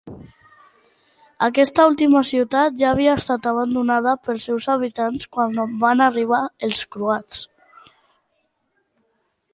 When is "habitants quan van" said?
4.77-6.05